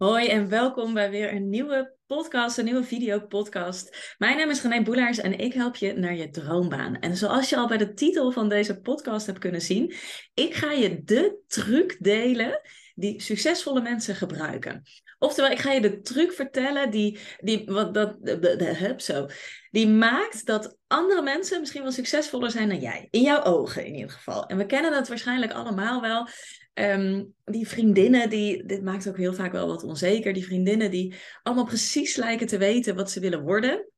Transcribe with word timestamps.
Hoi 0.00 0.26
en 0.28 0.48
welkom 0.48 0.94
bij 0.94 1.10
weer 1.10 1.32
een 1.32 1.48
nieuwe 1.48 1.96
podcast, 2.06 2.58
een 2.58 2.64
nieuwe 2.64 2.84
videopodcast. 2.84 4.14
Mijn 4.18 4.36
naam 4.36 4.50
is 4.50 4.62
René 4.62 4.82
Boelaars 4.82 5.18
en 5.18 5.38
ik 5.38 5.52
help 5.52 5.76
je 5.76 5.92
naar 5.92 6.14
je 6.14 6.30
droombaan. 6.30 6.98
En 6.98 7.16
zoals 7.16 7.48
je 7.48 7.56
al 7.56 7.68
bij 7.68 7.76
de 7.76 7.92
titel 7.92 8.30
van 8.30 8.48
deze 8.48 8.80
podcast 8.80 9.26
hebt 9.26 9.38
kunnen 9.38 9.60
zien, 9.60 9.94
ik 10.34 10.54
ga 10.54 10.72
je 10.72 11.02
de 11.04 11.42
truc 11.46 11.96
delen 11.98 12.60
die 12.94 13.22
succesvolle 13.22 13.80
mensen 13.80 14.14
gebruiken. 14.14 14.82
Oftewel, 15.22 15.50
ik 15.50 15.58
ga 15.58 15.72
je 15.72 15.80
de 15.80 16.00
truc 16.00 16.32
vertellen 16.32 16.90
die, 16.90 17.18
die, 17.40 17.62
wat, 17.66 17.94
dat, 17.94 18.16
de, 18.20 18.38
de, 18.38 18.94
zo, 18.96 19.26
die 19.70 19.88
maakt 19.88 20.46
dat 20.46 20.76
andere 20.86 21.22
mensen 21.22 21.60
misschien 21.60 21.82
wel 21.82 21.92
succesvoller 21.92 22.50
zijn 22.50 22.68
dan 22.68 22.80
jij. 22.80 23.08
In 23.10 23.22
jouw 23.22 23.42
ogen 23.42 23.86
in 23.86 23.94
ieder 23.94 24.10
geval. 24.10 24.46
En 24.46 24.56
we 24.56 24.66
kennen 24.66 24.90
dat 24.90 25.08
waarschijnlijk 25.08 25.52
allemaal 25.52 26.00
wel. 26.00 26.28
Ehm, 26.74 27.24
die 27.44 27.68
vriendinnen, 27.68 28.30
die, 28.30 28.64
dit 28.64 28.82
maakt 28.82 29.08
ook 29.08 29.16
heel 29.16 29.34
vaak 29.34 29.52
wel 29.52 29.66
wat 29.66 29.82
onzeker. 29.82 30.32
Die 30.32 30.44
vriendinnen 30.44 30.90
die 30.90 31.14
allemaal 31.42 31.64
precies 31.64 32.16
lijken 32.16 32.46
te 32.46 32.58
weten 32.58 32.94
wat 32.94 33.10
ze 33.10 33.20
willen 33.20 33.42
worden. 33.42 33.88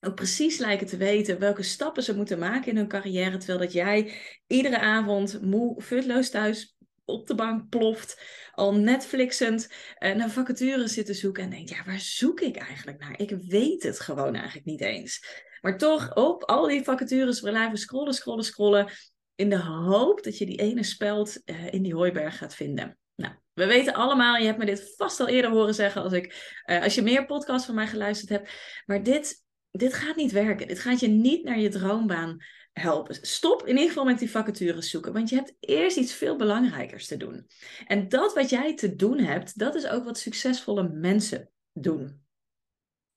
Ook 0.00 0.14
precies 0.14 0.58
lijken 0.58 0.86
te 0.86 0.96
weten 0.96 1.38
welke 1.38 1.62
stappen 1.62 2.02
ze 2.02 2.16
moeten 2.16 2.38
maken 2.38 2.70
in 2.70 2.76
hun 2.76 2.88
carrière. 2.88 3.36
Terwijl 3.36 3.58
dat 3.58 3.72
jij 3.72 4.12
iedere 4.46 4.78
avond 4.78 5.42
moe, 5.42 5.82
futloos 5.82 6.30
thuis 6.30 6.73
op 7.04 7.26
de 7.26 7.34
bank 7.34 7.68
ploft. 7.68 8.22
Al 8.52 8.74
Netflixend 8.74 9.68
uh, 9.98 10.14
naar 10.14 10.30
vacatures 10.30 10.92
zit 10.92 11.06
te 11.06 11.14
zoeken. 11.14 11.42
En 11.42 11.50
denkt, 11.50 11.70
ja, 11.70 11.84
waar 11.84 12.00
zoek 12.00 12.40
ik 12.40 12.56
eigenlijk 12.56 12.98
naar? 12.98 13.20
Ik 13.20 13.30
weet 13.30 13.82
het 13.82 14.00
gewoon 14.00 14.34
eigenlijk 14.34 14.66
niet 14.66 14.80
eens. 14.80 15.42
Maar 15.60 15.78
toch 15.78 16.14
op 16.14 16.44
al 16.44 16.66
die 16.66 16.84
vacatures 16.84 17.40
blijven 17.40 17.78
scrollen, 17.78 18.14
scrollen, 18.14 18.44
scrollen 18.44 18.92
in 19.34 19.50
de 19.50 19.58
hoop 19.62 20.22
dat 20.22 20.38
je 20.38 20.46
die 20.46 20.60
ene 20.60 20.82
speld 20.82 21.40
uh, 21.44 21.72
in 21.72 21.82
die 21.82 21.94
hooiberg 21.94 22.36
gaat 22.36 22.54
vinden. 22.54 22.98
Nou, 23.14 23.34
we 23.52 23.66
weten 23.66 23.94
allemaal, 23.94 24.36
je 24.36 24.46
hebt 24.46 24.58
me 24.58 24.64
dit 24.64 24.94
vast 24.96 25.20
al 25.20 25.28
eerder 25.28 25.50
horen 25.50 25.74
zeggen 25.74 26.02
als, 26.02 26.12
ik, 26.12 26.60
uh, 26.66 26.82
als 26.82 26.94
je 26.94 27.02
meer 27.02 27.26
podcasts 27.26 27.66
van 27.66 27.74
mij 27.74 27.86
geluisterd 27.86 28.30
hebt. 28.30 28.50
Maar 28.86 29.02
dit, 29.02 29.43
dit 29.78 29.94
gaat 29.94 30.16
niet 30.16 30.32
werken. 30.32 30.68
Dit 30.68 30.78
gaat 30.78 31.00
je 31.00 31.08
niet 31.08 31.44
naar 31.44 31.58
je 31.58 31.68
droombaan 31.68 32.38
helpen. 32.72 33.14
Stop 33.20 33.62
in 33.62 33.74
ieder 33.74 33.88
geval 33.88 34.04
met 34.04 34.18
die 34.18 34.30
vacatures 34.30 34.90
zoeken, 34.90 35.12
want 35.12 35.28
je 35.28 35.36
hebt 35.36 35.54
eerst 35.60 35.96
iets 35.96 36.12
veel 36.12 36.36
belangrijkers 36.36 37.06
te 37.06 37.16
doen. 37.16 37.46
En 37.86 38.08
dat 38.08 38.34
wat 38.34 38.50
jij 38.50 38.74
te 38.74 38.94
doen 38.94 39.18
hebt, 39.18 39.58
dat 39.58 39.74
is 39.74 39.86
ook 39.86 40.04
wat 40.04 40.18
succesvolle 40.18 40.88
mensen 40.88 41.50
doen. 41.72 42.22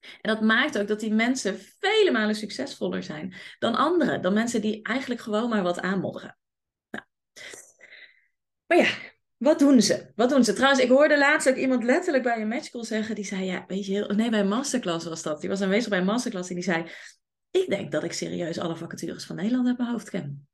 En 0.00 0.34
dat 0.34 0.40
maakt 0.40 0.78
ook 0.78 0.88
dat 0.88 1.00
die 1.00 1.14
mensen 1.14 1.58
vele 1.78 2.10
malen 2.10 2.34
succesvoller 2.34 3.02
zijn 3.02 3.34
dan 3.58 3.74
anderen, 3.74 4.22
dan 4.22 4.32
mensen 4.32 4.60
die 4.60 4.82
eigenlijk 4.82 5.20
gewoon 5.20 5.48
maar 5.48 5.62
wat 5.62 5.80
aanmodderen. 5.80 6.38
Nou. 6.90 7.04
Maar 8.66 8.78
ja, 8.78 8.88
wat 9.38 9.58
doen 9.58 9.82
ze? 9.82 10.12
Wat 10.14 10.28
doen 10.28 10.44
ze? 10.44 10.52
Trouwens, 10.52 10.82
ik 10.82 10.88
hoorde 10.88 11.18
laatst 11.18 11.48
ook 11.48 11.56
iemand 11.56 11.84
letterlijk 11.84 12.24
bij 12.24 12.40
een 12.40 12.48
matchcall 12.48 12.84
zeggen, 12.84 13.14
die 13.14 13.24
zei, 13.24 13.44
ja, 13.44 13.64
weet 13.66 13.86
je, 13.86 14.12
nee, 14.16 14.30
bij 14.30 14.40
een 14.40 14.48
masterclass 14.48 15.06
was 15.06 15.22
dat. 15.22 15.40
Die 15.40 15.50
was 15.50 15.60
aanwezig 15.60 15.88
bij 15.88 15.98
een 15.98 16.04
masterclass 16.04 16.48
en 16.48 16.54
die 16.54 16.64
zei, 16.64 16.86
ik 17.50 17.68
denk 17.68 17.92
dat 17.92 18.04
ik 18.04 18.12
serieus 18.12 18.58
alle 18.58 18.76
vacatures 18.76 19.24
van 19.24 19.36
Nederland 19.36 19.66
uit 19.66 19.78
mijn 19.78 19.90
hoofd 19.90 20.10
ken. 20.10 20.48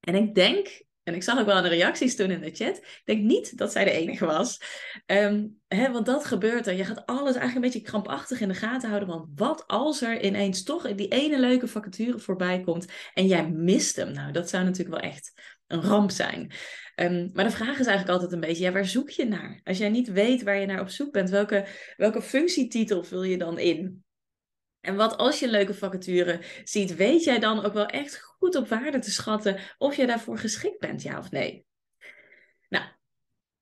En 0.00 0.14
ik 0.14 0.34
denk 0.34 0.84
en 1.04 1.14
ik 1.14 1.22
zag 1.22 1.38
ook 1.38 1.46
wel 1.46 1.62
de 1.62 1.68
reacties 1.68 2.16
toen 2.16 2.30
in 2.30 2.40
de 2.40 2.54
chat. 2.54 2.76
Ik 2.76 3.02
denk 3.04 3.22
niet 3.22 3.58
dat 3.58 3.72
zij 3.72 3.84
de 3.84 3.90
enige 3.90 4.26
was. 4.26 4.60
Um, 5.06 5.60
hè, 5.68 5.92
want 5.92 6.06
dat 6.06 6.24
gebeurt 6.24 6.66
er. 6.66 6.74
Je 6.74 6.84
gaat 6.84 7.06
alles 7.06 7.34
eigenlijk 7.34 7.54
een 7.54 7.60
beetje 7.60 7.80
krampachtig 7.80 8.40
in 8.40 8.48
de 8.48 8.54
gaten 8.54 8.88
houden. 8.88 9.08
Want 9.08 9.28
wat 9.34 9.66
als 9.66 10.02
er 10.02 10.24
ineens 10.24 10.62
toch 10.62 10.94
die 10.94 11.08
ene 11.08 11.38
leuke 11.38 11.68
vacature 11.68 12.18
voorbij 12.18 12.60
komt 12.60 12.86
en 13.14 13.26
jij 13.26 13.48
mist 13.48 13.96
hem? 13.96 14.12
Nou, 14.12 14.32
dat 14.32 14.48
zou 14.48 14.64
natuurlijk 14.64 15.00
wel 15.00 15.10
echt 15.10 15.32
een 15.66 15.82
ramp 15.82 16.10
zijn. 16.10 16.52
Um, 16.96 17.30
maar 17.32 17.44
de 17.44 17.50
vraag 17.50 17.78
is 17.78 17.86
eigenlijk 17.86 18.08
altijd 18.08 18.32
een 18.32 18.48
beetje, 18.48 18.64
ja, 18.64 18.72
waar 18.72 18.86
zoek 18.86 19.10
je 19.10 19.24
naar? 19.24 19.60
Als 19.64 19.78
jij 19.78 19.88
niet 19.88 20.12
weet 20.12 20.42
waar 20.42 20.56
je 20.56 20.66
naar 20.66 20.80
op 20.80 20.88
zoek 20.88 21.12
bent, 21.12 21.30
welke, 21.30 21.66
welke 21.96 22.22
functietitel 22.22 23.04
vul 23.04 23.22
je 23.22 23.38
dan 23.38 23.58
in? 23.58 24.04
En 24.80 24.96
wat 24.96 25.16
als 25.16 25.38
je 25.38 25.48
leuke 25.48 25.74
vacature 25.74 26.40
ziet, 26.64 26.96
weet 26.96 27.24
jij 27.24 27.38
dan 27.38 27.64
ook 27.64 27.72
wel 27.72 27.86
echt 27.86 28.20
goed 28.22 28.54
op 28.54 28.68
waarde 28.68 28.98
te 28.98 29.10
schatten 29.10 29.58
of 29.78 29.96
je 29.96 30.06
daarvoor 30.06 30.38
geschikt 30.38 30.78
bent, 30.78 31.02
ja 31.02 31.18
of 31.18 31.30
nee? 31.30 31.66
Nou, 32.68 32.84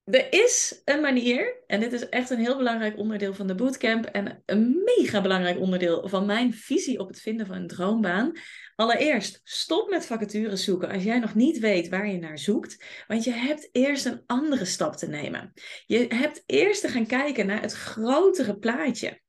er 0.05 0.33
is 0.33 0.83
een 0.85 1.01
manier, 1.01 1.63
en 1.67 1.81
dit 1.81 1.93
is 1.93 2.09
echt 2.09 2.31
een 2.31 2.39
heel 2.39 2.57
belangrijk 2.57 2.99
onderdeel 2.99 3.35
van 3.35 3.47
de 3.47 3.55
bootcamp 3.55 4.05
en 4.05 4.43
een 4.47 4.83
mega 4.85 5.21
belangrijk 5.21 5.59
onderdeel 5.59 6.09
van 6.09 6.27
mijn 6.27 6.55
visie 6.55 6.99
op 6.99 7.09
het 7.09 7.21
vinden 7.21 7.47
van 7.47 7.57
een 7.57 7.67
droombaan. 7.67 8.33
Allereerst, 8.75 9.41
stop 9.45 9.91
met 9.91 10.07
vacatures 10.07 10.65
zoeken 10.65 10.89
als 10.89 11.03
jij 11.03 11.19
nog 11.19 11.35
niet 11.35 11.59
weet 11.59 11.89
waar 11.89 12.09
je 12.09 12.19
naar 12.19 12.39
zoekt, 12.39 12.85
want 13.09 13.25
je 13.25 13.31
hebt 13.31 13.69
eerst 13.73 14.05
een 14.05 14.23
andere 14.27 14.65
stap 14.65 14.97
te 14.97 15.09
nemen. 15.09 15.53
Je 15.87 16.07
hebt 16.09 16.43
eerst 16.47 16.81
te 16.81 16.89
gaan 16.89 17.07
kijken 17.07 17.47
naar 17.47 17.61
het 17.61 17.73
grotere 17.73 18.59
plaatje. 18.59 19.21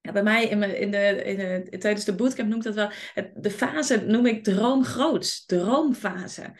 Ja, 0.00 0.12
bij 0.12 0.22
mij 0.22 0.44
in, 0.44 0.62
in, 0.62 0.90
de, 0.90 1.22
in 1.24 1.36
de, 1.36 1.78
tijdens 1.78 2.04
de 2.04 2.14
bootcamp 2.14 2.48
noem 2.48 2.58
ik 2.58 2.64
dat 2.64 2.74
wel. 2.74 2.90
De 3.34 3.50
fase 3.50 4.04
noem 4.06 4.26
ik 4.26 4.44
droomgroots, 4.44 5.44
droomfase. 5.44 6.58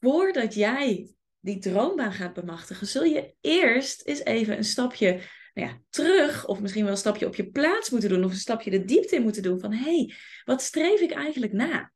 Voordat 0.00 0.54
jij 0.54 1.14
die 1.40 1.58
droombaan 1.58 2.12
gaat 2.12 2.32
bemachtigen, 2.32 2.86
zul 2.86 3.04
je 3.04 3.34
eerst 3.40 4.02
eens 4.06 4.24
even 4.24 4.56
een 4.56 4.64
stapje 4.64 5.20
nou 5.54 5.68
ja, 5.68 5.80
terug, 5.90 6.46
of 6.46 6.60
misschien 6.60 6.82
wel 6.82 6.92
een 6.92 6.98
stapje 6.98 7.26
op 7.26 7.34
je 7.34 7.50
plaats 7.50 7.90
moeten 7.90 8.08
doen, 8.08 8.24
of 8.24 8.30
een 8.30 8.36
stapje 8.36 8.70
de 8.70 8.84
diepte 8.84 9.16
in 9.16 9.22
moeten 9.22 9.42
doen 9.42 9.60
van 9.60 9.72
hé, 9.72 9.96
hey, 9.96 10.14
wat 10.44 10.62
streef 10.62 11.00
ik 11.00 11.10
eigenlijk 11.10 11.52
na? 11.52 11.92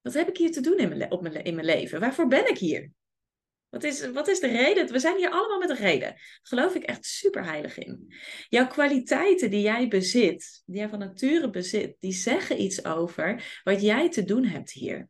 Wat 0.00 0.14
heb 0.14 0.28
ik 0.28 0.36
hier 0.36 0.52
te 0.52 0.60
doen 0.60 0.78
in 0.78 0.88
mijn, 0.88 1.10
op 1.10 1.22
mijn, 1.22 1.44
in 1.44 1.54
mijn 1.54 1.66
leven? 1.66 2.00
Waarvoor 2.00 2.26
ben 2.26 2.48
ik 2.48 2.58
hier? 2.58 2.90
Wat 3.68 3.84
is, 3.84 4.10
wat 4.10 4.28
is 4.28 4.40
de 4.40 4.46
reden? 4.46 4.92
We 4.92 4.98
zijn 4.98 5.16
hier 5.16 5.30
allemaal 5.30 5.58
met 5.58 5.70
een 5.70 5.76
reden. 5.76 6.08
Daar 6.08 6.38
geloof 6.42 6.74
ik 6.74 6.82
echt 6.82 7.04
super 7.04 7.44
heilig 7.44 7.78
in. 7.78 8.14
Jouw 8.48 8.66
kwaliteiten 8.66 9.50
die 9.50 9.60
jij 9.60 9.88
bezit, 9.88 10.62
die 10.66 10.76
jij 10.76 10.88
van 10.88 10.98
nature 10.98 11.50
bezit, 11.50 11.96
die 11.98 12.12
zeggen 12.12 12.60
iets 12.60 12.84
over 12.84 13.60
wat 13.64 13.82
jij 13.82 14.10
te 14.10 14.24
doen 14.24 14.44
hebt 14.44 14.70
hier. 14.70 15.08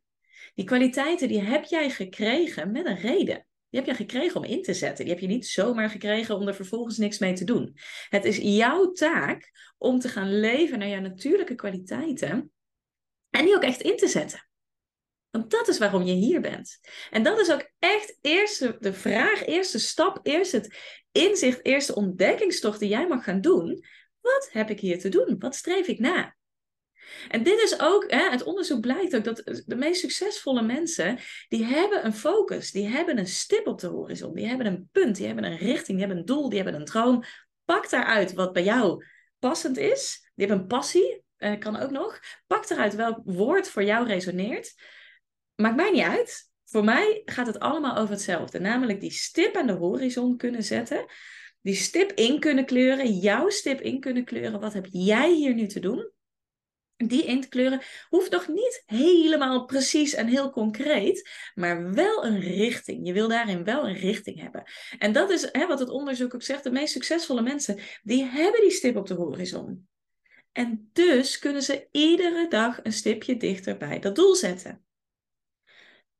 Die 0.55 0.65
kwaliteiten 0.65 1.29
die 1.29 1.41
heb 1.41 1.65
jij 1.65 1.91
gekregen 1.91 2.73
met 2.73 2.87
een 2.87 2.99
reden. 2.99 3.48
Die 3.71 3.81
heb 3.81 3.89
je 3.89 3.95
gekregen 3.95 4.37
om 4.37 4.45
in 4.45 4.63
te 4.63 4.75
zetten. 4.75 5.05
Die 5.05 5.15
heb 5.15 5.23
je 5.23 5.29
niet 5.29 5.47
zomaar 5.47 5.91
gekregen 5.91 6.35
om 6.37 6.49
er 6.49 6.55
vervolgens 6.55 6.97
niks 6.97 7.19
mee 7.19 7.33
te 7.33 7.45
doen. 7.45 7.77
Het 8.09 8.25
is 8.25 8.37
jouw 8.37 8.93
taak 8.93 9.51
om 9.79 9.99
te 9.99 10.09
gaan 10.09 10.41
leven 10.41 10.79
naar 10.79 10.89
jouw 10.89 11.01
natuurlijke 11.01 11.55
kwaliteiten 11.55 12.53
en 13.31 13.45
die 13.45 13.55
ook 13.55 13.63
echt 13.63 13.81
in 13.81 13.97
te 13.97 14.09
zetten. 14.09 14.49
Want 15.31 15.51
dat 15.51 15.69
is 15.69 15.79
waarom 15.79 16.03
je 16.03 16.13
hier 16.13 16.41
bent. 16.41 16.81
En 17.11 17.23
dat 17.23 17.39
is 17.39 17.53
ook 17.53 17.71
echt 17.79 18.19
eerst 18.21 18.83
de 18.83 18.93
vraag, 18.93 19.47
eerste 19.47 19.79
stap, 19.79 20.21
eerst 20.23 20.53
het 20.53 20.77
inzicht, 21.13 21.65
eerste 21.65 21.95
ontdekkingstocht 21.95 22.81
die 22.81 22.89
jij 22.89 23.07
mag 23.07 23.25
gaan 23.25 23.41
doen. 23.41 23.85
Wat 24.21 24.49
heb 24.53 24.71
ik 24.71 24.81
hier 24.81 24.99
te 24.99 25.09
doen? 25.09 25.37
Wat 25.39 25.55
streef 25.55 25.87
ik 25.87 25.99
na? 25.99 26.37
En 27.29 27.43
dit 27.43 27.63
is 27.63 27.81
ook, 27.81 28.11
hè, 28.11 28.31
het 28.31 28.43
onderzoek 28.43 28.81
blijkt 28.81 29.17
ook 29.17 29.25
dat 29.25 29.63
de 29.67 29.77
meest 29.77 30.01
succesvolle 30.01 30.63
mensen, 30.63 31.19
die 31.49 31.65
hebben 31.65 32.05
een 32.05 32.15
focus, 32.15 32.71
die 32.71 32.89
hebben 32.89 33.19
een 33.19 33.27
stip 33.27 33.67
op 33.67 33.81
de 33.81 33.87
horizon, 33.87 34.35
die 34.35 34.47
hebben 34.47 34.67
een 34.67 34.89
punt, 34.93 35.17
die 35.17 35.27
hebben 35.27 35.45
een 35.45 35.57
richting, 35.57 35.99
die 35.99 35.99
hebben 35.99 36.17
een 36.17 36.25
doel, 36.25 36.49
die 36.49 36.63
hebben 36.63 36.81
een 36.81 36.87
droom. 36.87 37.23
Pak 37.65 37.91
daaruit 37.91 38.33
wat 38.33 38.53
bij 38.53 38.65
jou 38.65 39.05
passend 39.39 39.77
is. 39.77 40.31
Die 40.35 40.47
hebben 40.47 40.63
een 40.63 40.67
passie, 40.67 41.25
eh, 41.37 41.59
kan 41.59 41.77
ook 41.77 41.91
nog. 41.91 42.21
Pak 42.47 42.71
eruit 42.71 42.95
welk 42.95 43.21
woord 43.25 43.69
voor 43.69 43.85
jou 43.85 44.07
resoneert. 44.07 44.75
Maakt 45.55 45.77
mij 45.77 45.91
niet 45.91 46.03
uit. 46.03 46.51
Voor 46.65 46.85
mij 46.85 47.23
gaat 47.25 47.47
het 47.47 47.59
allemaal 47.59 47.97
over 47.97 48.11
hetzelfde. 48.11 48.61
Namelijk 48.61 49.01
die 49.01 49.11
stip 49.11 49.57
aan 49.57 49.67
de 49.67 49.73
horizon 49.73 50.37
kunnen 50.37 50.63
zetten. 50.63 51.07
Die 51.61 51.75
stip 51.75 52.13
in 52.13 52.41
kunnen 52.41 52.67
kleuren. 52.67 53.13
Jouw 53.13 53.49
stip 53.49 53.81
in 53.81 54.01
kunnen 54.01 54.25
kleuren. 54.25 54.61
Wat 54.61 54.73
heb 54.73 54.87
jij 54.91 55.33
hier 55.33 55.55
nu 55.55 55.67
te 55.67 55.81
doen? 55.81 56.11
Die 57.07 57.25
in 57.25 57.41
te 57.41 57.49
kleuren 57.49 57.81
hoeft 58.09 58.31
nog 58.31 58.49
niet 58.49 58.83
helemaal 58.87 59.65
precies 59.65 60.15
en 60.15 60.27
heel 60.27 60.51
concreet, 60.51 61.31
maar 61.55 61.93
wel 61.93 62.25
een 62.25 62.41
richting. 62.41 63.07
Je 63.07 63.13
wil 63.13 63.29
daarin 63.29 63.65
wel 63.65 63.89
een 63.89 63.97
richting 63.97 64.41
hebben. 64.41 64.63
En 64.99 65.13
dat 65.13 65.31
is 65.31 65.49
hè, 65.53 65.67
wat 65.67 65.79
het 65.79 65.89
onderzoek 65.89 66.35
ook 66.35 66.43
zegt. 66.43 66.65
De 66.65 66.71
meest 66.71 66.93
succesvolle 66.93 67.43
mensen, 67.43 67.79
die 68.03 68.25
hebben 68.25 68.61
die 68.61 68.71
stip 68.71 68.97
op 68.97 69.07
de 69.07 69.15
horizon. 69.15 69.89
En 70.53 70.91
dus 70.93 71.39
kunnen 71.39 71.63
ze 71.63 71.89
iedere 71.91 72.49
dag 72.49 72.81
een 72.83 72.93
stipje 72.93 73.37
dichter 73.37 73.77
bij 73.77 73.99
dat 73.99 74.15
doel 74.15 74.35
zetten. 74.35 74.88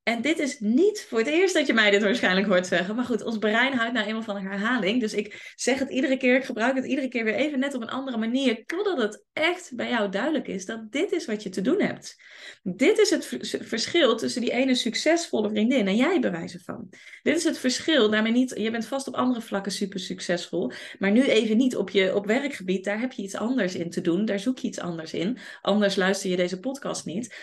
En 0.09 0.23
dit 0.23 0.39
is 0.39 0.61
niet 0.61 1.07
voor 1.09 1.19
het 1.19 1.27
eerst 1.27 1.55
dat 1.55 1.67
je 1.67 1.73
mij 1.73 1.91
dit 1.91 2.03
waarschijnlijk 2.03 2.47
hoort 2.47 2.67
zeggen. 2.67 2.97
Maar 2.97 3.05
goed, 3.05 3.25
ons 3.25 3.39
brein 3.39 3.75
houdt 3.75 3.93
nou 3.93 4.07
eenmaal 4.07 4.23
van 4.23 4.37
een 4.37 4.47
herhaling. 4.47 5.01
Dus 5.01 5.15
ik 5.15 5.53
zeg 5.55 5.79
het 5.79 5.91
iedere 5.91 6.17
keer, 6.17 6.37
ik 6.37 6.45
gebruik 6.45 6.77
het 6.77 6.85
iedere 6.85 7.09
keer 7.09 7.25
weer 7.25 7.35
even 7.35 7.59
net 7.59 7.75
op 7.75 7.83
een 7.83 7.89
andere 7.89 8.17
manier. 8.17 8.65
Totdat 8.67 8.99
het 8.99 9.25
echt 9.33 9.73
bij 9.75 9.89
jou 9.89 10.11
duidelijk 10.11 10.49
is 10.49 10.65
dat 10.65 10.93
dit 10.93 11.13
is 11.13 11.27
wat 11.27 11.43
je 11.43 11.49
te 11.49 11.61
doen 11.61 11.81
hebt. 11.81 12.17
Dit 12.63 12.99
is 12.99 13.11
het 13.11 13.39
verschil 13.61 14.17
tussen 14.17 14.41
die 14.41 14.51
ene 14.51 14.75
succesvolle 14.75 15.51
vriendin 15.51 15.87
en 15.87 15.97
jij 15.97 16.21
bewijzen 16.21 16.61
van. 16.61 16.89
Dit 17.23 17.37
is 17.37 17.45
het 17.45 17.59
verschil. 17.59 18.11
Daarmee 18.11 18.33
niet, 18.33 18.55
je 18.59 18.71
bent 18.71 18.87
vast 18.87 19.09
op 19.09 19.15
andere 19.15 19.41
vlakken 19.41 19.73
super 19.73 20.01
succesvol. 20.01 20.73
Maar 20.99 21.11
nu 21.11 21.23
even 21.23 21.57
niet 21.57 21.77
op 21.77 21.91
je 21.91 22.15
op 22.15 22.27
werkgebied. 22.27 22.85
Daar 22.85 23.01
heb 23.01 23.13
je 23.13 23.23
iets 23.23 23.37
anders 23.37 23.75
in 23.75 23.91
te 23.91 24.01
doen. 24.01 24.25
Daar 24.25 24.41
zoek 24.41 24.59
je 24.59 24.69
iets 24.69 24.81
anders 24.81 25.13
in. 25.13 25.39
Anders 25.63 25.97
luister 25.97 26.31
je 26.31 26.37
deze 26.37 26.61
podcast 26.61 27.05
niet. 27.05 27.35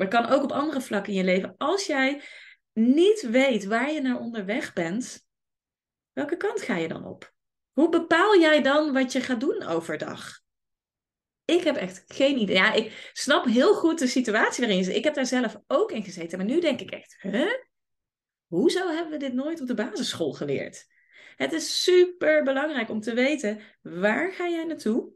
Maar 0.00 0.08
het 0.08 0.20
kan 0.20 0.30
ook 0.30 0.42
op 0.42 0.52
andere 0.52 0.80
vlakken 0.80 1.12
in 1.12 1.18
je 1.18 1.24
leven. 1.24 1.54
Als 1.58 1.86
jij 1.86 2.22
niet 2.72 3.20
weet 3.30 3.64
waar 3.64 3.92
je 3.92 4.00
naar 4.00 4.18
onderweg 4.18 4.72
bent, 4.72 5.26
welke 6.12 6.36
kant 6.36 6.62
ga 6.62 6.76
je 6.76 6.88
dan 6.88 7.06
op? 7.06 7.32
Hoe 7.72 7.88
bepaal 7.88 8.38
jij 8.38 8.62
dan 8.62 8.92
wat 8.92 9.12
je 9.12 9.20
gaat 9.20 9.40
doen 9.40 9.62
overdag? 9.62 10.40
Ik 11.44 11.62
heb 11.62 11.76
echt 11.76 12.04
geen 12.06 12.38
idee. 12.38 12.56
Ja, 12.56 12.72
ik 12.72 13.10
snap 13.12 13.44
heel 13.44 13.74
goed 13.74 13.98
de 13.98 14.06
situatie 14.06 14.60
waarin 14.60 14.78
je 14.78 14.84
zit. 14.84 14.96
Ik 14.96 15.04
heb 15.04 15.14
daar 15.14 15.26
zelf 15.26 15.56
ook 15.66 15.92
in 15.92 16.02
gezeten. 16.02 16.38
Maar 16.38 16.46
nu 16.46 16.60
denk 16.60 16.80
ik 16.80 16.90
echt, 16.90 17.16
huh? 17.20 17.52
Hoezo 18.46 18.88
hebben 18.88 19.12
we 19.12 19.18
dit 19.18 19.32
nooit 19.32 19.60
op 19.60 19.66
de 19.66 19.74
basisschool 19.74 20.32
geleerd? 20.32 20.86
Het 21.36 21.52
is 21.52 21.82
super 21.82 22.42
belangrijk 22.42 22.90
om 22.90 23.00
te 23.00 23.14
weten, 23.14 23.60
waar 23.82 24.32
ga 24.32 24.48
jij 24.48 24.64
naartoe? 24.64 25.12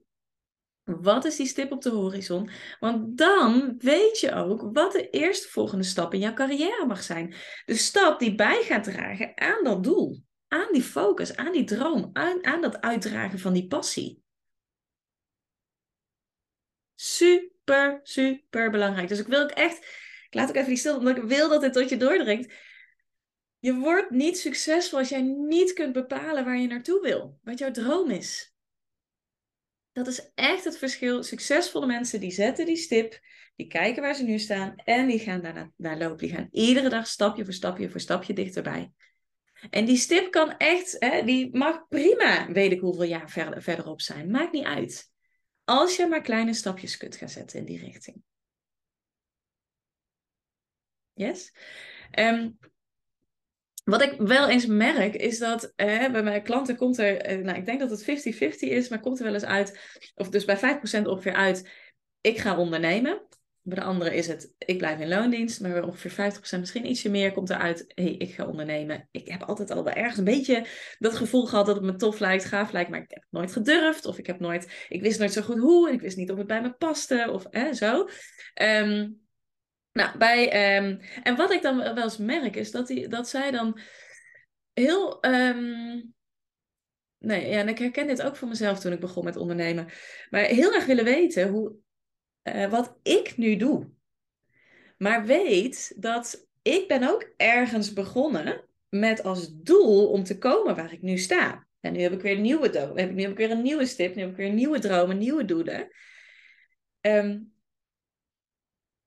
Wat 0.85 1.25
is 1.25 1.37
die 1.37 1.47
stip 1.47 1.73
op 1.73 1.83
de 1.83 1.91
horizon? 1.91 2.51
Want 2.81 3.19
dan 3.19 3.75
weet 3.79 4.21
je 4.21 4.33
ook 4.33 4.69
wat 4.73 4.93
de 4.93 5.11
eerste 5.11 5.49
volgende 5.49 5.85
stap 5.85 6.15
in 6.15 6.21
jouw 6.21 6.33
carrière 6.33 6.87
mag 6.87 7.03
zijn. 7.03 7.35
De 7.65 7.75
stap 7.75 8.19
die 8.19 8.35
bij 8.35 8.63
gaat 8.63 8.85
dragen 8.85 9.33
aan 9.41 9.65
dat 9.65 9.85
doel, 9.85 10.23
aan 10.49 10.73
die 10.73 10.83
focus, 10.83 11.37
aan 11.37 11.53
die 11.53 11.65
droom, 11.65 12.11
aan, 12.13 12.45
aan 12.45 12.61
dat 12.61 12.81
uitdragen 12.81 13.39
van 13.39 13.53
die 13.53 13.67
passie. 13.67 14.23
Super, 16.95 18.01
super 18.03 18.71
belangrijk. 18.71 19.09
Dus 19.09 19.19
ik 19.19 19.27
wil 19.27 19.43
ook 19.43 19.51
echt, 19.51 19.79
ik 20.29 20.35
laat 20.35 20.49
ook 20.49 20.55
even 20.55 20.69
die 20.69 20.77
stil, 20.77 20.97
omdat 20.97 21.17
ik 21.17 21.23
wil 21.23 21.49
dat 21.49 21.61
dit 21.61 21.73
tot 21.73 21.89
je 21.89 21.97
doordringt. 21.97 22.53
Je 23.59 23.75
wordt 23.75 24.11
niet 24.11 24.39
succesvol 24.39 24.99
als 24.99 25.09
jij 25.09 25.23
niet 25.23 25.73
kunt 25.73 25.93
bepalen 25.93 26.45
waar 26.45 26.59
je 26.59 26.67
naartoe 26.67 27.01
wil, 27.01 27.39
wat 27.43 27.59
jouw 27.59 27.71
droom 27.71 28.11
is. 28.11 28.54
Dat 29.95 30.07
is 30.07 30.31
echt 30.35 30.65
het 30.65 30.79
verschil. 30.79 31.23
Succesvolle 31.23 31.87
mensen 31.87 32.21
die 32.21 32.31
zetten 32.31 32.67
die 32.67 32.77
stip, 32.77 33.21
die 33.57 33.67
kijken 33.67 34.03
waar 34.03 34.15
ze 34.15 34.25
nu 34.25 34.39
staan 34.39 34.77
en 34.77 35.07
die 35.07 35.19
gaan 35.19 35.43
daar 35.43 35.71
naar 35.77 35.99
lopen. 35.99 36.19
Die 36.19 36.37
gaan 36.37 36.49
iedere 36.51 36.89
dag 36.89 37.07
stapje 37.07 37.45
voor 37.45 37.53
stapje 37.53 37.91
voor 37.91 38.01
stapje 38.01 38.33
dichterbij. 38.33 38.93
En 39.71 39.85
die 39.85 39.97
stip 39.97 40.31
kan 40.31 40.57
echt, 40.57 40.97
hè, 40.99 41.23
die 41.25 41.57
mag 41.57 41.89
prima, 41.89 42.53
weet 42.53 42.73
ik 42.73 42.81
hoeveel 42.81 43.05
jaar 43.05 43.31
verder, 43.31 43.63
verderop 43.63 44.01
zijn. 44.01 44.31
Maakt 44.31 44.53
niet 44.53 44.65
uit. 44.65 45.11
Als 45.65 45.97
je 45.97 46.07
maar 46.07 46.23
kleine 46.23 46.55
stapjes 46.55 46.97
kunt 46.97 47.17
gaan 47.17 47.29
zetten 47.29 47.59
in 47.59 47.65
die 47.65 47.79
richting. 47.79 48.23
Yes? 51.13 51.55
Um, 52.19 52.59
wat 53.85 54.03
ik 54.03 54.15
wel 54.19 54.49
eens 54.49 54.67
merk 54.67 55.15
is 55.15 55.39
dat 55.39 55.73
eh, 55.77 56.11
bij 56.11 56.23
mijn 56.23 56.43
klanten 56.43 56.77
komt 56.77 56.99
er, 56.99 57.17
eh, 57.17 57.39
nou 57.39 57.59
ik 57.59 57.67
denk 57.67 57.81
dat 57.81 57.91
het 57.91 58.03
50-50 58.03 58.69
is, 58.69 58.89
maar 58.89 59.01
komt 59.01 59.19
er 59.19 59.25
wel 59.25 59.35
eens 59.35 59.45
uit, 59.45 59.79
of 60.15 60.29
dus 60.29 60.45
bij 60.45 60.57
5% 60.57 61.07
ongeveer 61.07 61.35
uit, 61.35 61.71
ik 62.21 62.39
ga 62.39 62.59
ondernemen. 62.59 63.27
Bij 63.63 63.79
de 63.79 63.85
andere 63.85 64.15
is 64.15 64.27
het, 64.27 64.53
ik 64.59 64.79
blijf 64.79 65.01
in 65.01 65.09
loondienst, 65.09 65.61
maar 65.61 65.73
bij 65.73 65.83
ongeveer 65.83 66.33
50% 66.57 66.59
misschien 66.59 66.91
ietsje 66.91 67.11
meer 67.11 67.33
komt 67.33 67.51
eruit, 67.51 67.85
hé, 67.87 68.03
hey, 68.05 68.13
ik 68.13 68.35
ga 68.35 68.47
ondernemen. 68.47 69.09
Ik 69.11 69.29
heb 69.29 69.43
altijd 69.43 69.71
al 69.71 69.85
wel 69.85 69.93
ergens 69.93 70.19
een 70.19 70.25
beetje 70.25 70.67
dat 70.99 71.17
gevoel 71.17 71.47
gehad 71.47 71.67
dat 71.67 71.75
het 71.75 71.85
me 71.85 71.97
tof 71.97 72.19
lijkt, 72.19 72.45
gaaf 72.45 72.73
lijkt, 72.73 72.91
maar 72.91 73.01
ik 73.01 73.11
heb 73.11 73.25
nooit 73.31 73.53
gedurfd, 73.53 74.07
of 74.07 74.19
ik 74.19 74.27
heb 74.27 74.41
nooit, 74.41 74.87
ik 74.89 75.03
wist 75.03 75.19
nooit 75.19 75.33
zo 75.33 75.43
goed 75.43 75.59
hoe, 75.59 75.89
en 75.89 75.95
ik 75.95 76.01
wist 76.01 76.17
niet 76.17 76.31
of 76.31 76.39
het 76.39 76.47
bij 76.47 76.63
me 76.63 76.73
paste, 76.73 77.29
of 77.31 77.47
zo. 77.77 78.09
Um, 78.63 79.24
nou, 79.95 80.19
bij, 80.19 80.51
ehm, 80.51 80.99
en 81.23 81.37
wat 81.37 81.53
ik 81.53 81.63
dan 81.63 81.77
wel 81.77 82.03
eens 82.03 82.17
merk, 82.17 82.57
is 82.57 82.71
dat, 82.71 82.87
die, 82.87 83.09
dat 83.09 83.29
zij 83.29 83.51
dan 83.51 83.79
heel. 84.73 85.21
Ehm, 85.21 86.01
nee, 87.19 87.49
ja, 87.49 87.59
en 87.59 87.69
ik 87.69 87.79
herken 87.79 88.07
dit 88.07 88.23
ook 88.23 88.37
voor 88.37 88.49
mezelf 88.49 88.81
toen 88.81 88.93
ik 88.93 89.01
begon 89.01 89.25
met 89.25 89.37
ondernemen. 89.37 89.89
Maar 90.31 90.43
heel 90.43 90.73
erg 90.75 90.87
willen 90.87 91.05
weten 91.05 91.49
hoe, 91.49 91.77
uh, 92.43 92.71
wat 92.71 92.99
ik 93.03 93.37
nu 93.37 93.57
doe. 93.57 93.91
Maar 94.99 95.25
weet 95.25 96.03
dat 96.03 96.49
ik 96.63 96.89
ben 96.89 97.09
ook 97.09 97.33
ergens 97.37 97.93
begonnen 97.93 98.65
met 98.89 99.23
als 99.23 99.55
doel 99.55 100.11
om 100.11 100.25
te 100.25 100.39
komen 100.39 100.77
waar 100.77 100.93
ik 100.93 101.03
nu 101.03 101.19
sta. 101.19 101.67
En 101.81 101.93
nu 101.93 102.01
heb 102.01 102.13
ik 102.13 102.21
weer 102.21 102.37
een 102.37 102.43
nieuwe 102.43 102.71
doel. 102.71 102.95
Nu 102.95 103.23
heb 103.23 103.31
ik 103.31 103.37
weer 103.37 103.51
een 103.51 103.63
nieuwe 103.63 103.87
stip. 103.87 104.15
Nu 104.15 104.21
heb 104.21 104.31
ik 104.31 104.37
weer 104.37 104.53
nieuwe 104.53 104.79
dromen, 104.79 105.19
nieuwe 105.19 105.45
doelen. 105.45 105.89
Um, 107.01 107.54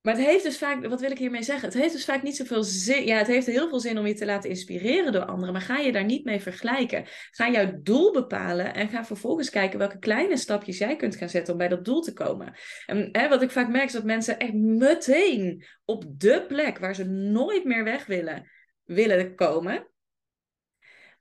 maar 0.08 0.16
het 0.16 0.26
heeft 0.26 0.44
dus 0.44 0.58
vaak, 0.58 0.86
wat 0.86 1.02
wil 1.02 1.12
ik 1.12 1.18
hiermee 1.18 1.44
zeggen? 1.44 1.70
Het 1.70 1.78
heeft 1.78 1.94
dus 1.94 2.06
vaak 2.06 2.24
niet 2.24 2.36
zoveel 2.36 2.64
zin. 2.64 3.06
Ja, 3.06 3.18
het 3.18 3.28
heeft 3.28 3.46
heel 3.46 3.70
veel 3.70 3.80
zin 3.80 3.98
om 3.98 4.08
je 4.08 4.14
te 4.14 4.26
laten 4.26 4.50
inspireren 4.50 5.12
door 5.12 5.26
anderen. 5.26 5.54
Maar 5.54 5.62
ga 5.62 5.78
je 5.78 5.92
daar 5.92 6.06
niet 6.06 6.24
mee 6.24 6.42
vergelijken. 6.42 7.06
Ga 7.32 7.50
jouw 7.50 7.80
doel 7.82 8.12
bepalen 8.12 8.74
en 8.74 8.90
ga 8.90 9.06
vervolgens 9.06 9.50
kijken 9.50 9.80
welke 9.80 10.00
kleine 10.00 10.38
stapjes 10.38 10.78
jij 10.78 10.96
kunt 10.96 11.16
gaan 11.16 11.30
zetten 11.30 11.54
om 11.54 11.60
bij 11.60 11.68
dat 11.68 11.86
doel 11.86 12.02
te 12.02 12.14
komen. 12.14 12.54
En 12.86 13.10
hè, 13.12 13.30
wat 13.30 13.42
ik 13.42 13.52
vaak 13.52 13.70
merk 13.70 13.86
is 13.86 13.92
dat 13.92 14.04
mensen 14.04 14.40
echt 14.40 14.54
meteen 14.54 15.66
op 15.86 16.04
de 16.08 16.46
plek 16.48 16.78
waar 16.78 16.96
ze 16.96 17.04
nooit 17.04 17.64
meer 17.64 17.84
weg 17.84 18.06
willen, 18.06 18.50
willen 18.84 19.36
komen. 19.36 19.88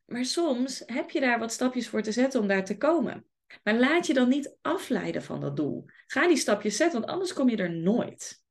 Maar 0.04 0.24
soms 0.24 0.82
heb 0.86 1.10
je 1.10 1.20
daar 1.20 1.38
wat 1.38 1.52
stapjes 1.52 1.88
voor 1.88 2.02
te 2.02 2.12
zetten 2.12 2.40
om 2.40 2.46
daar 2.46 2.64
te 2.64 2.76
komen. 2.76 3.26
Maar 3.62 3.74
laat 3.74 4.06
je 4.06 4.14
dan 4.14 4.28
niet 4.28 4.56
afleiden 4.62 5.22
van 5.22 5.40
dat 5.40 5.56
doel. 5.56 5.84
Ga 6.06 6.28
die 6.28 6.36
stapjes 6.36 6.76
zetten, 6.76 7.00
want 7.00 7.12
anders 7.12 7.32
kom 7.32 7.48
je 7.48 7.56
er 7.56 7.72
nooit. 7.72 8.44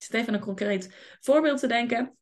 Ik 0.00 0.06
zit 0.06 0.14
even 0.14 0.34
een 0.34 0.40
concreet 0.40 0.94
voorbeeld 1.20 1.60
te 1.60 1.66
denken. 1.66 2.16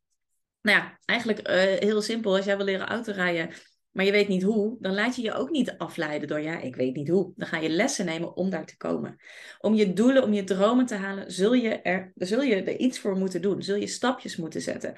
Nou 0.63 0.79
ja, 0.79 0.99
eigenlijk 1.05 1.49
uh, 1.49 1.55
heel 1.57 2.03
simpel. 2.03 2.37
Als 2.37 2.45
jij 2.45 2.57
wil 2.57 2.65
leren 2.65 2.87
autorijden, 2.87 3.51
maar 3.91 4.05
je 4.05 4.11
weet 4.11 4.29
niet 4.29 4.43
hoe, 4.43 4.77
dan 4.81 4.95
laat 4.95 5.17
je 5.17 5.23
je 5.23 5.35
ook 5.35 5.51
niet 5.51 5.75
afleiden 5.77 6.29
door 6.29 6.41
ja, 6.41 6.61
ik 6.61 6.77
weet 6.77 6.95
niet 6.95 7.09
hoe. 7.09 7.33
Dan 7.37 7.49
ga 7.49 7.57
je 7.57 7.69
lessen 7.69 8.05
nemen 8.05 8.37
om 8.37 8.51
daar 8.51 8.67
te 8.67 8.77
komen. 8.77 9.17
Om 9.59 9.75
je 9.75 9.93
doelen, 9.93 10.23
om 10.23 10.33
je 10.33 10.45
dromen 10.45 10.87
te 10.87 10.95
halen, 10.95 11.33
zul 11.33 11.55
je 11.55 11.69
er, 11.69 12.13
zul 12.15 12.43
je 12.43 12.55
er 12.55 12.77
iets 12.77 12.99
voor 12.99 13.17
moeten 13.17 13.43
doen. 13.43 13.63
Zul 13.63 13.77
je 13.77 13.87
stapjes 13.87 14.37
moeten 14.37 14.61
zetten. 14.61 14.95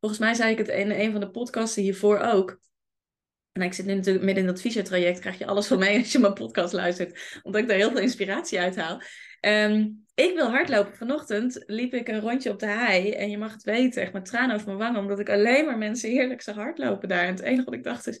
Volgens 0.00 0.20
mij 0.20 0.34
zei 0.34 0.52
ik 0.52 0.58
het 0.58 0.68
in 0.68 0.90
een 0.90 1.12
van 1.12 1.20
de 1.20 1.30
podcasten 1.30 1.82
hiervoor 1.82 2.18
ook. 2.18 2.60
En 3.52 3.62
ik 3.62 3.72
zit 3.72 3.86
nu 3.86 3.94
natuurlijk 3.94 4.24
midden 4.24 4.44
in 4.44 4.50
dat 4.50 4.60
fysiotraject, 4.60 5.18
krijg 5.18 5.38
je 5.38 5.46
alles 5.46 5.66
van 5.66 5.78
mij 5.78 5.98
als 5.98 6.12
je 6.12 6.18
mijn 6.18 6.34
podcast 6.34 6.72
luistert, 6.72 7.40
omdat 7.42 7.60
ik 7.60 7.68
daar 7.68 7.76
heel 7.76 7.90
veel 7.90 8.00
inspiratie 8.00 8.60
uit 8.60 8.76
haal. 8.76 9.00
Um, 9.46 10.04
ik 10.14 10.34
wil 10.34 10.50
hardlopen. 10.50 10.96
Vanochtend 10.96 11.62
liep 11.66 11.94
ik 11.94 12.08
een 12.08 12.20
rondje 12.20 12.50
op 12.50 12.58
de 12.58 12.66
hei. 12.66 13.10
En 13.10 13.30
je 13.30 13.38
mag 13.38 13.52
het 13.52 13.62
weten, 13.62 14.02
echt 14.02 14.12
met 14.12 14.24
tranen 14.24 14.54
over 14.54 14.66
mijn 14.66 14.78
wangen. 14.78 15.00
Omdat 15.00 15.18
ik 15.18 15.30
alleen 15.30 15.64
maar 15.64 15.78
mensen 15.78 16.10
heerlijk 16.10 16.42
zag 16.42 16.54
hardlopen 16.54 17.08
daar. 17.08 17.24
En 17.24 17.34
het 17.34 17.40
enige 17.40 17.64
wat 17.64 17.74
ik 17.74 17.84
dacht 17.84 18.06
is... 18.06 18.20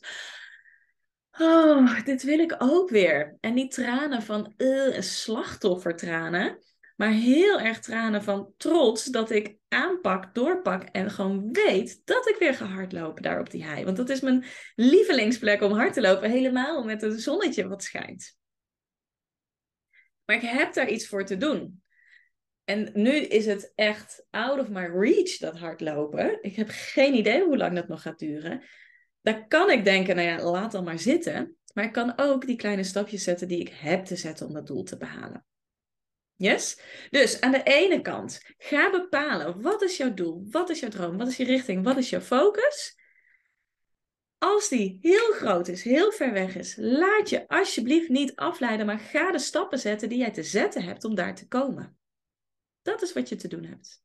Oh, 1.38 2.04
dit 2.04 2.22
wil 2.22 2.38
ik 2.38 2.54
ook 2.58 2.90
weer. 2.90 3.36
En 3.40 3.54
niet 3.54 3.70
tranen 3.70 4.22
van 4.22 4.54
uh, 4.56 5.00
slachtoffertranen. 5.00 6.58
Maar 6.96 7.10
heel 7.10 7.60
erg 7.60 7.80
tranen 7.80 8.22
van 8.22 8.52
trots 8.56 9.04
dat 9.04 9.30
ik 9.30 9.56
aanpak, 9.68 10.34
doorpak 10.34 10.82
en 10.82 11.10
gewoon 11.10 11.52
weet 11.52 12.00
dat 12.04 12.28
ik 12.28 12.36
weer 12.38 12.54
ga 12.54 12.64
hardlopen 12.64 13.22
daar 13.22 13.40
op 13.40 13.50
die 13.50 13.64
hei. 13.64 13.84
Want 13.84 13.96
dat 13.96 14.08
is 14.08 14.20
mijn 14.20 14.44
lievelingsplek 14.74 15.62
om 15.62 15.72
hard 15.72 15.92
te 15.92 16.00
lopen. 16.00 16.30
Helemaal 16.30 16.84
met 16.84 17.02
een 17.02 17.18
zonnetje 17.18 17.68
wat 17.68 17.82
schijnt. 17.82 18.36
Maar 20.32 20.42
ik 20.42 20.48
heb 20.48 20.74
daar 20.74 20.88
iets 20.88 21.06
voor 21.06 21.24
te 21.24 21.36
doen. 21.36 21.82
En 22.64 22.90
nu 22.94 23.10
is 23.10 23.46
het 23.46 23.72
echt 23.74 24.26
out 24.30 24.58
of 24.58 24.68
my 24.68 24.84
reach, 24.84 25.36
dat 25.36 25.58
hardlopen. 25.58 26.38
Ik 26.42 26.56
heb 26.56 26.68
geen 26.70 27.14
idee 27.14 27.44
hoe 27.44 27.56
lang 27.56 27.74
dat 27.74 27.88
nog 27.88 28.02
gaat 28.02 28.18
duren. 28.18 28.62
Daar 29.20 29.46
kan 29.46 29.70
ik 29.70 29.84
denken, 29.84 30.16
nou 30.16 30.28
ja, 30.28 30.42
laat 30.42 30.72
dan 30.72 30.84
maar 30.84 30.98
zitten. 30.98 31.56
Maar 31.74 31.84
ik 31.84 31.92
kan 31.92 32.12
ook 32.16 32.46
die 32.46 32.56
kleine 32.56 32.82
stapjes 32.82 33.22
zetten 33.22 33.48
die 33.48 33.60
ik 33.60 33.72
heb 33.74 34.04
te 34.04 34.16
zetten 34.16 34.46
om 34.46 34.52
dat 34.52 34.66
doel 34.66 34.82
te 34.82 34.96
behalen. 34.96 35.44
Yes? 36.34 36.80
Dus 37.10 37.40
aan 37.40 37.52
de 37.52 37.62
ene 37.62 38.00
kant, 38.00 38.40
ga 38.58 38.90
bepalen 38.90 39.60
wat 39.60 39.82
is 39.82 39.96
jouw 39.96 40.14
doel, 40.14 40.46
wat 40.50 40.70
is 40.70 40.80
jouw 40.80 40.90
droom, 40.90 41.18
wat 41.18 41.28
is 41.28 41.36
je 41.36 41.44
richting, 41.44 41.84
wat 41.84 41.96
is 41.96 42.10
jouw 42.10 42.20
focus. 42.20 42.98
Als 44.42 44.68
die 44.68 44.98
heel 45.00 45.32
groot 45.32 45.68
is, 45.68 45.82
heel 45.82 46.12
ver 46.12 46.32
weg 46.32 46.56
is, 46.56 46.76
laat 46.76 47.28
je 47.28 47.48
alsjeblieft 47.48 48.08
niet 48.08 48.36
afleiden, 48.36 48.86
maar 48.86 48.98
ga 48.98 49.32
de 49.32 49.38
stappen 49.38 49.78
zetten 49.78 50.08
die 50.08 50.18
jij 50.18 50.30
te 50.30 50.42
zetten 50.42 50.82
hebt 50.82 51.04
om 51.04 51.14
daar 51.14 51.34
te 51.34 51.48
komen. 51.48 51.98
Dat 52.82 53.02
is 53.02 53.12
wat 53.12 53.28
je 53.28 53.36
te 53.36 53.48
doen 53.48 53.64
hebt. 53.64 54.02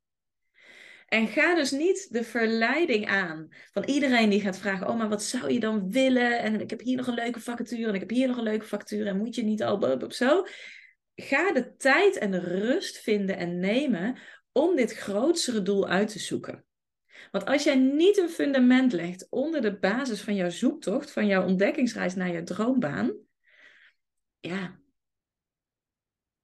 En 1.08 1.28
ga 1.28 1.56
dus 1.56 1.72
niet 1.72 2.08
de 2.12 2.24
verleiding 2.24 3.08
aan 3.08 3.48
van 3.72 3.84
iedereen 3.84 4.30
die 4.30 4.42
gaat 4.42 4.58
vragen: 4.58 4.88
Oh, 4.88 4.98
maar 4.98 5.10
wat 5.10 5.24
zou 5.24 5.52
je 5.52 5.60
dan 5.60 5.92
willen? 5.92 6.40
En 6.40 6.62
ik 6.62 6.70
heb 6.70 6.82
hier 6.82 6.98
nog 6.98 7.08
een 7.08 7.14
leuke 7.14 7.40
vacature 7.40 7.88
en 7.88 7.94
ik 7.94 8.00
heb 8.00 8.10
hier 8.10 8.28
nog 8.28 8.38
een 8.38 8.44
leuke 8.44 8.66
vacature 8.66 9.10
en 9.10 9.18
moet 9.18 9.36
je 9.36 9.44
niet 9.44 9.64
al 9.64 9.78
op 9.78 10.14
zo. 10.14 10.46
Ga 11.16 11.52
de 11.52 11.76
tijd 11.76 12.18
en 12.18 12.32
de 12.32 12.40
rust 12.40 12.98
vinden 12.98 13.38
en 13.38 13.60
nemen 13.60 14.20
om 14.52 14.76
dit 14.76 14.94
grootste 14.94 15.62
doel 15.62 15.88
uit 15.88 16.12
te 16.12 16.20
zoeken. 16.20 16.67
Want 17.32 17.46
als 17.46 17.64
jij 17.64 17.76
niet 17.76 18.18
een 18.18 18.30
fundament 18.30 18.94
legt 18.94 19.28
onder 19.30 19.62
de 19.62 19.78
basis 19.80 20.22
van 20.22 20.36
jouw 20.36 20.50
zoektocht, 20.50 21.12
van 21.12 21.28
jouw 21.28 21.46
ontdekkingsreis 21.46 22.16
naar 22.16 22.32
je 22.32 22.44
droombaan, 22.44 23.14
ja, 24.40 24.80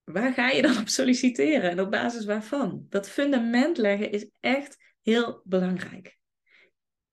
waar 0.04 0.34
ga 0.34 0.50
je 0.50 0.62
dan 0.62 0.78
op 0.82 0.88
solliciteren 0.88 1.70
en 1.70 1.80
op 1.80 1.92
basis 1.92 2.26
waarvan? 2.26 2.86
Dat 2.90 3.10
fundament 3.10 3.78
leggen 3.78 4.12
is 4.12 4.30
echt 4.40 4.78
heel 5.02 5.42
belangrijk. 5.44 6.18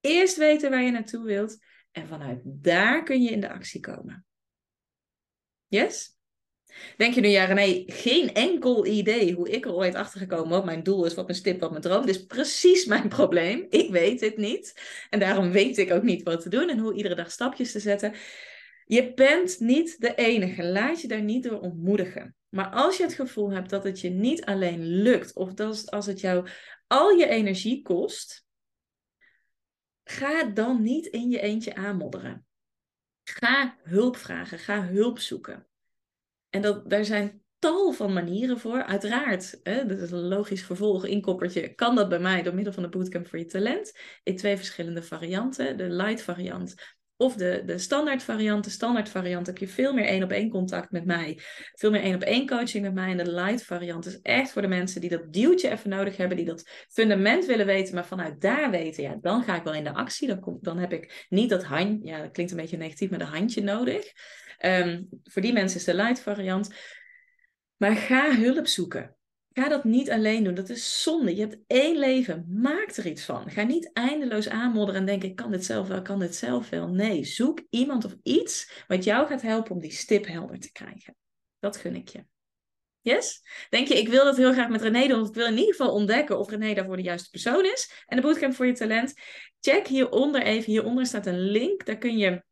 Eerst 0.01 0.37
weten 0.37 0.71
waar 0.71 0.83
je 0.83 0.91
naartoe 0.91 1.25
wilt 1.25 1.59
en 1.91 2.07
vanuit 2.07 2.41
daar 2.45 3.03
kun 3.03 3.23
je 3.23 3.31
in 3.31 3.41
de 3.41 3.51
actie 3.51 3.81
komen. 3.81 4.25
Yes? 5.67 6.19
Denk 6.97 7.15
je 7.15 7.21
nu, 7.21 7.29
ja 7.29 7.45
René, 7.45 7.83
geen 7.87 8.35
enkel 8.35 8.87
idee 8.87 9.35
hoe 9.35 9.51
ik 9.51 9.65
er 9.65 9.75
ooit 9.75 9.95
achter 9.95 10.21
gekomen 10.21 10.49
wat 10.49 10.65
mijn 10.65 10.83
doel 10.83 11.05
is, 11.05 11.15
wat 11.15 11.27
mijn 11.27 11.39
stip, 11.39 11.61
wat 11.61 11.71
mijn 11.71 11.83
droom. 11.83 12.07
Dit 12.07 12.17
is 12.17 12.27
precies 12.27 12.85
mijn 12.85 13.09
probleem. 13.19 13.67
Ik 13.69 13.91
weet 13.91 14.21
het 14.21 14.37
niet. 14.37 14.81
En 15.11 15.19
daarom 15.19 15.51
weet 15.51 15.79
ik 15.79 15.93
ook 15.93 16.03
niet 16.03 16.23
wat 16.23 16.41
te 16.43 16.49
doen 16.49 16.69
en 16.69 16.79
hoe 16.79 16.95
iedere 16.95 17.15
dag 17.15 17.31
stapjes 17.31 17.73
te 17.73 17.81
zetten. 17.81 18.15
Je 18.85 19.15
bent 19.15 19.61
niet 19.61 20.01
de 20.01 20.15
enige. 20.15 20.65
Laat 20.65 21.01
je 21.01 21.09
daar 21.09 21.23
niet 21.23 21.43
door 21.43 21.61
ontmoedigen. 21.61 22.35
Maar 22.49 22.71
als 22.71 22.97
je 22.97 23.03
het 23.03 23.15
gevoel 23.15 23.51
hebt 23.51 23.71
dat 23.71 23.85
het 23.85 24.01
je 24.01 24.11
niet 24.11 24.45
alleen 24.45 24.87
lukt, 24.87 25.35
of 25.35 25.55
dat 25.55 25.91
als 25.91 26.07
het 26.07 26.21
jou 26.21 26.47
al 26.87 27.11
je 27.11 27.29
energie 27.29 27.83
kost, 27.83 28.47
ga 30.05 30.45
dan 30.45 30.83
niet 30.83 31.07
in 31.07 31.31
je 31.31 31.41
eentje 31.41 31.75
aanmodderen. 31.75 32.47
Ga 33.25 33.77
hulp 33.83 34.17
vragen, 34.17 34.59
ga 34.59 34.87
hulp 34.87 35.19
zoeken. 35.19 35.70
En 36.51 36.63
dat, 36.63 36.91
daar 36.91 37.05
zijn 37.05 37.43
tal 37.59 37.93
van 37.93 38.13
manieren 38.13 38.59
voor. 38.59 38.83
Uiteraard, 38.83 39.61
hè, 39.63 39.87
dat 39.87 39.99
is 39.99 40.11
een 40.11 40.29
logisch 40.29 40.65
vervolg, 40.65 41.07
inkoppertje, 41.07 41.75
kan 41.75 41.95
dat 41.95 42.09
bij 42.09 42.19
mij 42.19 42.43
door 42.43 42.55
middel 42.55 42.73
van 42.73 42.83
de 42.83 42.89
Bootcamp 42.89 43.29
voor 43.29 43.39
je 43.39 43.47
talent. 43.47 43.99
In 44.23 44.37
twee 44.37 44.57
verschillende 44.57 45.03
varianten. 45.03 45.77
De 45.77 45.89
light 45.89 46.23
variant 46.23 46.75
of 47.21 47.35
de, 47.35 47.63
de 47.67 47.79
standaard 47.79 48.23
variant. 48.23 48.65
De 48.65 48.71
standaard 48.71 49.09
variant 49.09 49.47
heb 49.47 49.59
je 49.59 49.69
veel 49.69 49.93
meer 49.93 50.05
één 50.05 50.23
op 50.23 50.31
één 50.31 50.51
contact 50.51 50.91
met 50.91 51.05
mij. 51.05 51.39
Veel 51.75 51.91
meer 51.91 52.01
één 52.01 52.15
op 52.15 52.23
één 52.23 52.47
coaching 52.47 52.85
met 52.85 52.95
mij. 52.95 53.11
En 53.11 53.17
de 53.17 53.33
light 53.33 53.65
variant 53.65 54.07
is 54.07 54.21
echt 54.21 54.53
voor 54.53 54.63
de 54.63 54.69
mensen 54.69 55.01
die 55.01 55.11
dat 55.11 55.33
duwtje 55.33 55.71
even 55.71 55.91
nodig 55.91 56.17
hebben. 56.17 56.37
Die 56.37 56.47
dat 56.47 56.69
fundament 56.89 57.47
willen 57.47 57.67
weten, 57.67 57.95
maar 57.95 58.07
vanuit 58.07 58.41
daar 58.41 58.71
weten. 58.71 59.03
Ja, 59.03 59.19
dan 59.21 59.43
ga 59.43 59.57
ik 59.57 59.63
wel 59.63 59.75
in 59.75 59.85
de 59.85 59.93
actie. 59.93 60.29
Dan, 60.29 60.41
kom, 60.41 60.59
dan 60.61 60.79
heb 60.79 60.93
ik 60.93 61.27
niet 61.29 61.51
dat 61.51 61.65
handje. 61.65 62.09
Ja, 62.09 62.23
dat 62.23 62.31
klinkt 62.31 62.53
een 62.53 62.59
beetje 62.59 62.77
negatief, 62.77 63.11
maar 63.11 63.19
de 63.19 63.25
handje 63.25 63.63
nodig. 63.63 64.13
Um, 64.65 65.09
voor 65.23 65.43
die 65.43 65.53
mensen 65.53 65.79
is 65.79 65.85
de 65.85 65.95
light 65.95 66.21
variant. 66.21 66.75
Maar 67.77 67.97
ga 67.97 68.37
hulp 68.37 68.67
zoeken. 68.67 69.17
Ga 69.53 69.69
dat 69.69 69.85
niet 69.85 70.11
alleen 70.11 70.45
doen. 70.45 70.55
Dat 70.55 70.69
is 70.69 71.03
zonde. 71.03 71.35
Je 71.35 71.41
hebt 71.41 71.59
één 71.67 71.99
leven. 71.99 72.47
Maak 72.49 72.91
er 72.91 73.07
iets 73.07 73.25
van. 73.25 73.51
Ga 73.51 73.63
niet 73.63 73.91
eindeloos 73.93 74.49
aanmodderen 74.49 75.01
en 75.01 75.07
denken: 75.07 75.29
ik 75.29 75.37
kan 75.37 75.51
dit 75.51 75.65
zelf 75.65 75.89
wel, 75.89 75.99
ik 75.99 76.05
kan 76.05 76.19
dit 76.19 76.35
zelf 76.35 76.69
wel. 76.69 76.89
Nee, 76.89 77.25
zoek 77.25 77.63
iemand 77.71 78.05
of 78.05 78.17
iets 78.23 78.85
wat 78.89 79.05
jou 79.05 79.27
gaat 79.27 79.43
helpen 79.43 79.73
om 79.73 79.81
die 79.81 79.93
stip 79.93 80.27
helder 80.27 80.61
te 80.61 80.73
krijgen. 80.73 81.17
Dat 81.59 81.77
gun 81.77 81.95
ik 81.97 82.09
je. 82.09 82.25
Yes? 83.03 83.43
Denk 83.69 83.89
je, 83.89 83.99
ik 83.99 84.09
wil 84.09 84.25
dat 84.25 84.37
heel 84.37 84.53
graag 84.53 84.69
met 84.69 84.83
René 84.83 85.07
doen, 85.07 85.21
of 85.21 85.29
ik 85.29 85.35
wil 85.35 85.47
in 85.47 85.59
ieder 85.59 85.75
geval 85.75 85.93
ontdekken 85.93 86.39
of 86.39 86.51
René 86.51 86.75
daarvoor 86.75 86.97
de 86.97 87.03
juiste 87.03 87.31
persoon 87.31 87.65
is. 87.65 88.05
En 88.07 88.17
de 88.17 88.23
bootcamp 88.23 88.55
voor 88.55 88.67
je 88.67 88.73
talent. 88.73 89.15
Check 89.61 89.87
hieronder 89.87 90.43
even. 90.43 90.73
Hieronder 90.73 91.07
staat 91.07 91.27
een 91.27 91.41
link. 91.41 91.87
Daar 91.87 91.99
kun 91.99 92.19
je 92.19 92.43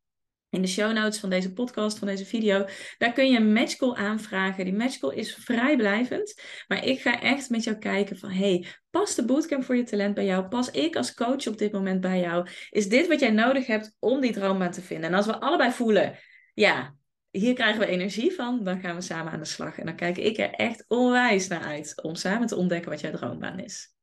in 0.50 0.62
de 0.62 0.68
show 0.68 0.92
notes 0.92 1.18
van 1.18 1.30
deze 1.30 1.52
podcast, 1.52 1.98
van 1.98 2.08
deze 2.08 2.24
video. 2.24 2.66
Daar 2.98 3.12
kun 3.12 3.30
je 3.30 3.36
een 3.36 3.52
matchcall 3.52 3.94
aanvragen. 3.94 4.64
Die 4.64 4.74
matchcall 4.74 5.14
is 5.14 5.34
vrijblijvend. 5.34 6.42
Maar 6.66 6.84
ik 6.84 7.00
ga 7.00 7.20
echt 7.20 7.50
met 7.50 7.64
jou 7.64 7.76
kijken 7.76 8.18
van... 8.18 8.30
hey, 8.30 8.66
past 8.90 9.16
de 9.16 9.24
bootcamp 9.24 9.64
voor 9.64 9.76
je 9.76 9.82
talent 9.82 10.14
bij 10.14 10.24
jou? 10.24 10.48
Pas 10.48 10.70
ik 10.70 10.96
als 10.96 11.14
coach 11.14 11.46
op 11.46 11.58
dit 11.58 11.72
moment 11.72 12.00
bij 12.00 12.20
jou? 12.20 12.48
Is 12.70 12.88
dit 12.88 13.08
wat 13.08 13.20
jij 13.20 13.30
nodig 13.30 13.66
hebt 13.66 13.96
om 13.98 14.20
die 14.20 14.32
droombaan 14.32 14.70
te 14.70 14.82
vinden? 14.82 15.10
En 15.10 15.16
als 15.16 15.26
we 15.26 15.40
allebei 15.40 15.70
voelen... 15.70 16.18
ja, 16.54 16.94
hier 17.30 17.54
krijgen 17.54 17.80
we 17.80 17.86
energie 17.86 18.32
van, 18.32 18.64
dan 18.64 18.80
gaan 18.80 18.94
we 18.94 19.00
samen 19.00 19.32
aan 19.32 19.38
de 19.38 19.44
slag. 19.44 19.78
En 19.78 19.86
dan 19.86 19.96
kijk 19.96 20.16
ik 20.16 20.38
er 20.38 20.50
echt 20.50 20.84
onwijs 20.88 21.48
naar 21.48 21.62
uit 21.62 22.02
om 22.02 22.14
samen 22.14 22.46
te 22.46 22.56
ontdekken 22.56 22.90
wat 22.90 23.00
jouw 23.00 23.12
droombaan 23.12 23.58
is. 23.58 23.96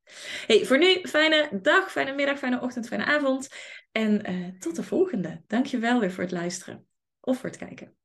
Hey, 0.48 0.66
voor 0.66 0.78
nu, 0.78 1.02
fijne 1.02 1.50
dag, 1.62 1.92
fijne 1.92 2.14
middag, 2.14 2.38
fijne 2.38 2.62
ochtend, 2.62 2.88
fijne 2.88 3.06
avond. 3.06 3.50
En 3.92 4.32
uh, 4.32 4.60
tot 4.60 4.76
de 4.76 4.84
volgende. 4.84 5.44
Dankjewel 5.48 6.00
weer 6.00 6.12
voor 6.12 6.24
het 6.24 6.32
luisteren 6.32 6.88
of 7.20 7.38
voor 7.40 7.50
het 7.50 7.58
kijken. 7.58 7.96